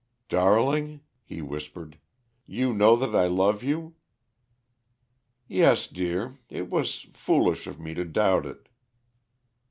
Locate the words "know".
2.73-2.95